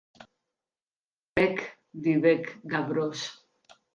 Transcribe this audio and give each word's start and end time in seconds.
Pèc, 1.35 1.61
didec 2.07 2.51
Gavroche. 2.73 3.29